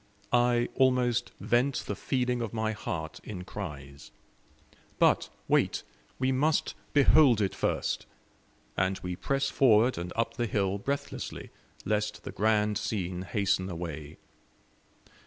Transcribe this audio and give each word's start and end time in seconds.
I 0.33 0.67
almost 0.73 1.31
vent 1.39 1.83
the 1.85 1.95
feeling 1.95 2.41
of 2.41 2.53
my 2.55 2.71
heart 2.71 3.19
in 3.23 3.43
cries. 3.43 4.09
But 4.97 5.29
wait, 5.47 5.83
we 6.17 6.31
must 6.31 6.73
behold 6.91 7.39
it 7.39 7.53
first. 7.53 8.07
And 8.75 8.97
we 9.03 9.15
press 9.15 9.51
forward 9.51 9.99
and 9.99 10.11
up 10.15 10.37
the 10.37 10.47
hill 10.47 10.79
breathlessly, 10.79 11.51
lest 11.85 12.23
the 12.23 12.31
grand 12.31 12.79
scene 12.79 13.21
hasten 13.21 13.69
away. 13.69 14.17